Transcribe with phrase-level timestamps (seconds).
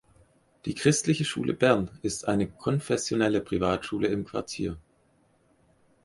[0.65, 4.79] Die Christliche Schule Bern ist eine konfessionelle Privatschule im Quartier.